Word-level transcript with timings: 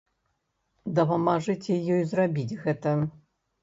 Дапамажыце 1.01 1.75
ёй 1.99 2.03
зрабіць 2.17 2.59
гэта! 2.67 3.01